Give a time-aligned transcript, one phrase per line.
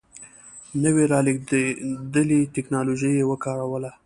[0.83, 3.91] نوې رالېږدېدلې ټکنالوژي یې وکاروله.